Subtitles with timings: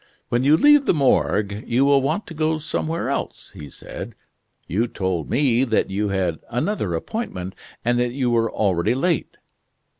[0.29, 4.15] "When you leave the Morgue you will want to go somewhere else," he said,
[4.65, 7.53] "you told me that you had another appointment,
[7.85, 9.37] and that you were already late."